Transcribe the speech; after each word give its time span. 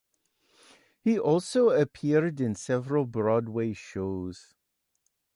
He 0.99 1.19
also 1.19 1.69
appeared 1.69 2.41
in 2.41 2.55
several 2.55 3.05
Broadway 3.05 3.73
shows. 3.73 4.55